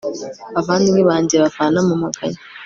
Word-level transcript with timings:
Bavandimwe 0.53 1.01
banjye 1.09 1.35
bavana 1.43 1.79
mumaganya 1.87 2.39